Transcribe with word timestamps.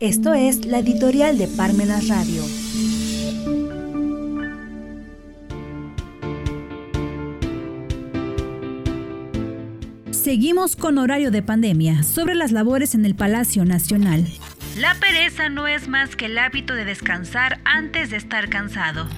Esto 0.00 0.32
es 0.32 0.64
la 0.64 0.78
editorial 0.78 1.38
de 1.38 1.48
Parmenas 1.48 2.06
Radio. 2.06 2.44
Seguimos 10.12 10.76
con 10.76 10.98
horario 10.98 11.32
de 11.32 11.42
pandemia 11.42 12.04
sobre 12.04 12.36
las 12.36 12.52
labores 12.52 12.94
en 12.94 13.04
el 13.06 13.16
Palacio 13.16 13.64
Nacional. 13.64 14.24
La 14.76 14.94
pereza 14.94 15.48
no 15.48 15.66
es 15.66 15.88
más 15.88 16.14
que 16.14 16.26
el 16.26 16.38
hábito 16.38 16.74
de 16.74 16.84
descansar 16.84 17.58
antes 17.64 18.10
de 18.10 18.18
estar 18.18 18.48
cansado. 18.48 19.08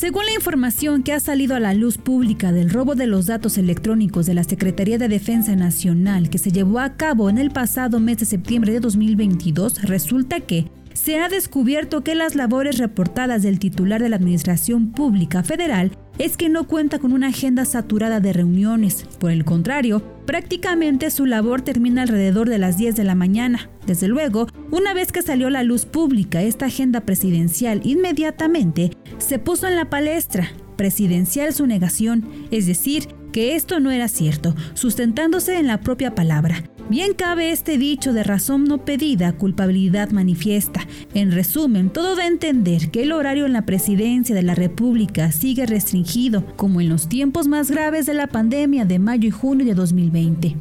Según 0.00 0.24
la 0.24 0.32
información 0.32 1.02
que 1.02 1.12
ha 1.12 1.20
salido 1.20 1.54
a 1.54 1.60
la 1.60 1.74
luz 1.74 1.98
pública 1.98 2.52
del 2.52 2.70
robo 2.70 2.94
de 2.94 3.06
los 3.06 3.26
datos 3.26 3.58
electrónicos 3.58 4.24
de 4.24 4.32
la 4.32 4.44
Secretaría 4.44 4.96
de 4.96 5.08
Defensa 5.08 5.54
Nacional 5.56 6.30
que 6.30 6.38
se 6.38 6.50
llevó 6.50 6.78
a 6.78 6.96
cabo 6.96 7.28
en 7.28 7.36
el 7.36 7.50
pasado 7.50 8.00
mes 8.00 8.16
de 8.16 8.24
septiembre 8.24 8.72
de 8.72 8.80
2022, 8.80 9.82
resulta 9.82 10.40
que 10.40 10.70
se 10.94 11.18
ha 11.18 11.28
descubierto 11.28 12.02
que 12.02 12.14
las 12.14 12.34
labores 12.34 12.78
reportadas 12.78 13.42
del 13.42 13.58
titular 13.58 14.02
de 14.02 14.08
la 14.08 14.16
Administración 14.16 14.92
Pública 14.92 15.42
Federal 15.42 15.92
es 16.18 16.38
que 16.38 16.48
no 16.48 16.66
cuenta 16.66 16.98
con 16.98 17.12
una 17.12 17.28
agenda 17.28 17.66
saturada 17.66 18.20
de 18.20 18.32
reuniones. 18.32 19.04
Por 19.18 19.30
el 19.30 19.44
contrario, 19.44 20.02
prácticamente 20.26 21.10
su 21.10 21.26
labor 21.26 21.60
termina 21.60 22.02
alrededor 22.02 22.48
de 22.48 22.58
las 22.58 22.78
10 22.78 22.96
de 22.96 23.04
la 23.04 23.14
mañana. 23.14 23.68
Desde 23.86 24.08
luego, 24.08 24.46
una 24.70 24.94
vez 24.94 25.12
que 25.12 25.22
salió 25.22 25.48
a 25.48 25.50
la 25.50 25.62
luz 25.62 25.84
pública 25.86 26.42
esta 26.42 26.66
agenda 26.66 27.00
presidencial, 27.02 27.80
inmediatamente 27.84 28.90
se 29.18 29.38
puso 29.38 29.66
en 29.66 29.76
la 29.76 29.90
palestra 29.90 30.50
presidencial 30.76 31.52
su 31.52 31.66
negación, 31.66 32.26
es 32.50 32.66
decir, 32.66 33.08
que 33.32 33.54
esto 33.54 33.80
no 33.80 33.90
era 33.90 34.08
cierto, 34.08 34.54
sustentándose 34.74 35.58
en 35.58 35.66
la 35.66 35.80
propia 35.80 36.14
palabra. 36.14 36.64
Bien 36.88 37.14
cabe 37.14 37.52
este 37.52 37.78
dicho 37.78 38.12
de 38.12 38.24
razón 38.24 38.64
no 38.64 38.84
pedida, 38.84 39.32
culpabilidad 39.32 40.10
manifiesta. 40.10 40.86
En 41.14 41.30
resumen, 41.30 41.90
todo 41.90 42.16
da 42.16 42.24
a 42.24 42.26
entender 42.26 42.90
que 42.90 43.04
el 43.04 43.12
horario 43.12 43.46
en 43.46 43.52
la 43.52 43.64
presidencia 43.64 44.34
de 44.34 44.42
la 44.42 44.56
República 44.56 45.30
sigue 45.30 45.66
restringido, 45.66 46.44
como 46.56 46.80
en 46.80 46.88
los 46.88 47.08
tiempos 47.08 47.46
más 47.46 47.70
graves 47.70 48.06
de 48.06 48.14
la 48.14 48.26
pandemia 48.26 48.84
de 48.84 48.98
mayo 48.98 49.28
y 49.28 49.30
junio 49.30 49.64
de 49.66 49.74
2020. 49.74 50.56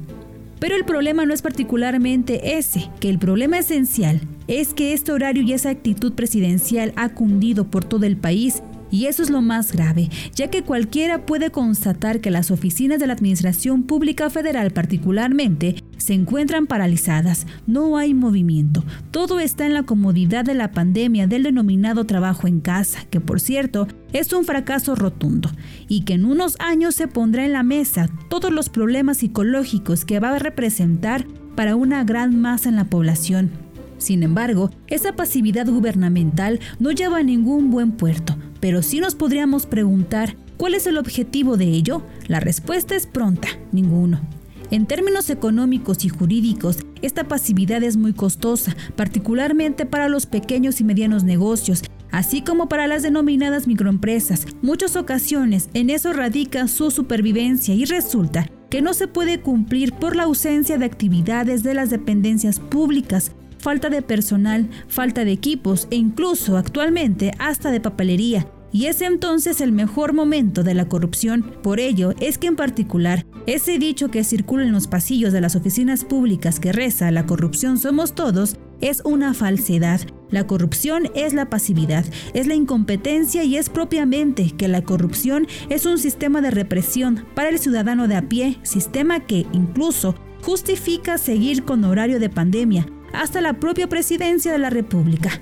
Pero 0.59 0.75
el 0.75 0.83
problema 0.85 1.25
no 1.25 1.33
es 1.33 1.41
particularmente 1.41 2.57
ese, 2.57 2.89
que 2.99 3.09
el 3.09 3.17
problema 3.17 3.57
esencial 3.57 4.21
es 4.47 4.73
que 4.73 4.93
este 4.93 5.11
horario 5.11 5.41
y 5.43 5.53
esa 5.53 5.69
actitud 5.69 6.13
presidencial 6.13 6.91
ha 6.95 7.09
cundido 7.09 7.65
por 7.65 7.85
todo 7.85 8.05
el 8.05 8.17
país 8.17 8.61
y 8.91 9.05
eso 9.05 9.21
es 9.21 9.29
lo 9.29 9.41
más 9.41 9.71
grave, 9.71 10.09
ya 10.33 10.49
que 10.49 10.63
cualquiera 10.63 11.25
puede 11.25 11.51
constatar 11.51 12.21
que 12.21 12.31
las 12.31 12.51
oficinas 12.51 12.99
de 12.99 13.07
la 13.07 13.13
Administración 13.13 13.83
Pública 13.83 14.29
Federal 14.29 14.71
particularmente 14.71 15.83
se 16.09 16.15
encuentran 16.15 16.65
paralizadas, 16.65 17.45
no 17.67 17.95
hay 17.95 18.15
movimiento, 18.15 18.83
todo 19.11 19.39
está 19.39 19.67
en 19.67 19.75
la 19.75 19.83
comodidad 19.83 20.43
de 20.43 20.55
la 20.55 20.71
pandemia 20.71 21.27
del 21.27 21.43
denominado 21.43 22.05
trabajo 22.05 22.47
en 22.47 22.61
casa, 22.61 23.05
que 23.11 23.19
por 23.19 23.39
cierto 23.39 23.87
es 24.11 24.33
un 24.33 24.43
fracaso 24.43 24.95
rotundo, 24.95 25.51
y 25.87 26.05
que 26.05 26.13
en 26.13 26.25
unos 26.25 26.55
años 26.57 26.95
se 26.95 27.07
pondrá 27.07 27.45
en 27.45 27.53
la 27.53 27.61
mesa 27.61 28.09
todos 28.27 28.51
los 28.51 28.69
problemas 28.69 29.17
psicológicos 29.17 30.03
que 30.03 30.19
va 30.19 30.31
a 30.31 30.39
representar 30.39 31.27
para 31.55 31.75
una 31.75 32.03
gran 32.03 32.41
masa 32.41 32.69
en 32.69 32.77
la 32.77 32.85
población. 32.85 33.51
Sin 33.99 34.23
embargo, 34.23 34.71
esa 34.87 35.15
pasividad 35.15 35.67
gubernamental 35.67 36.59
no 36.79 36.89
lleva 36.89 37.19
a 37.19 37.23
ningún 37.23 37.69
buen 37.69 37.91
puerto, 37.91 38.35
pero 38.59 38.81
sí 38.81 38.99
nos 38.99 39.13
podríamos 39.13 39.67
preguntar, 39.67 40.37
¿cuál 40.57 40.73
es 40.73 40.87
el 40.87 40.97
objetivo 40.97 41.55
de 41.55 41.65
ello? 41.65 42.01
La 42.27 42.39
respuesta 42.39 42.95
es 42.95 43.05
pronta, 43.05 43.49
ninguno. 43.71 44.38
En 44.71 44.85
términos 44.85 45.31
económicos 45.31 46.05
y 46.05 46.09
jurídicos, 46.09 46.77
esta 47.01 47.23
pasividad 47.23 47.81
es 47.81 47.97
muy 47.97 48.13
costosa, 48.13 48.75
particularmente 48.95 49.87
para 49.87 50.09
los 50.09 50.27
pequeños 50.27 50.79
y 50.79 50.83
medianos 50.83 51.23
negocios, 51.23 51.81
así 52.11 52.43
como 52.43 52.69
para 52.69 52.85
las 52.85 53.01
denominadas 53.01 53.65
microempresas. 53.65 54.45
Muchas 54.61 54.95
ocasiones 54.95 55.69
en 55.73 55.89
eso 55.89 56.13
radica 56.13 56.67
su 56.67 56.91
supervivencia 56.91 57.73
y 57.73 57.85
resulta 57.85 58.47
que 58.69 58.83
no 58.83 58.93
se 58.93 59.07
puede 59.07 59.41
cumplir 59.41 59.93
por 59.93 60.15
la 60.15 60.23
ausencia 60.23 60.77
de 60.77 60.85
actividades 60.85 61.63
de 61.63 61.73
las 61.73 61.89
dependencias 61.89 62.59
públicas, 62.59 63.31
falta 63.57 63.89
de 63.89 64.03
personal, 64.03 64.69
falta 64.87 65.25
de 65.25 65.31
equipos 65.31 65.87
e 65.89 65.95
incluso 65.95 66.57
actualmente 66.57 67.31
hasta 67.39 67.71
de 67.71 67.81
papelería. 67.81 68.45
Y 68.71 68.85
es 68.85 69.01
entonces 69.01 69.61
el 69.61 69.71
mejor 69.71 70.13
momento 70.13 70.63
de 70.63 70.73
la 70.73 70.87
corrupción. 70.87 71.55
Por 71.63 71.79
ello 71.79 72.13
es 72.19 72.37
que 72.37 72.47
en 72.47 72.55
particular 72.55 73.25
ese 73.47 73.79
dicho 73.79 74.09
que 74.09 74.23
circula 74.23 74.63
en 74.63 74.71
los 74.71 74.87
pasillos 74.87 75.33
de 75.33 75.41
las 75.41 75.55
oficinas 75.55 76.03
públicas 76.03 76.59
que 76.59 76.71
reza 76.71 77.09
la 77.11 77.25
corrupción 77.25 77.77
somos 77.77 78.13
todos 78.13 78.57
es 78.81 79.01
una 79.03 79.33
falsedad. 79.33 80.01
La 80.29 80.45
corrupción 80.45 81.09
es 81.15 81.33
la 81.33 81.49
pasividad, 81.49 82.05
es 82.33 82.45
la 82.45 82.53
incompetencia 82.53 83.43
y 83.43 83.57
es 83.57 83.69
propiamente 83.69 84.51
que 84.51 84.67
la 84.67 84.83
corrupción 84.83 85.47
es 85.69 85.85
un 85.85 85.97
sistema 85.97 86.41
de 86.41 86.51
represión 86.51 87.25
para 87.33 87.49
el 87.49 87.57
ciudadano 87.57 88.07
de 88.07 88.15
a 88.15 88.29
pie, 88.29 88.59
sistema 88.61 89.21
que 89.21 89.47
incluso 89.51 90.15
justifica 90.43 91.17
seguir 91.17 91.63
con 91.63 91.83
horario 91.83 92.19
de 92.19 92.29
pandemia 92.29 92.85
hasta 93.13 93.41
la 93.41 93.53
propia 93.53 93.89
presidencia 93.89 94.51
de 94.51 94.59
la 94.59 94.69
República. 94.69 95.41